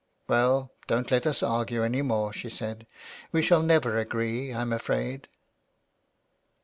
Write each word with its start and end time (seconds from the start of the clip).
"Well, 0.27 0.71
don't 0.87 1.11
let 1.11 1.27
us 1.27 1.43
argue 1.43 1.83
any 1.83 2.01
more," 2.01 2.33
she 2.33 2.49
said." 2.49 2.87
We 3.31 3.43
shall 3.43 3.61
never 3.61 3.99
agree, 3.99 4.51
I'm 4.51 4.73
afraid.'' 4.73 5.27